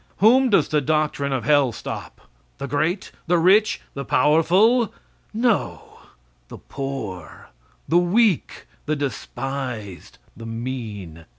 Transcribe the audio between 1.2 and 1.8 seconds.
of hell